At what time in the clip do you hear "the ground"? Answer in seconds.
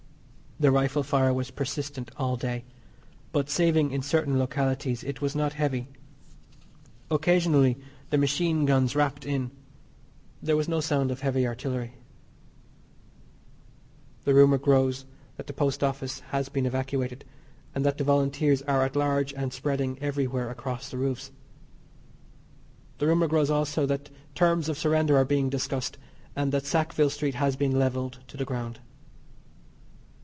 28.37-28.79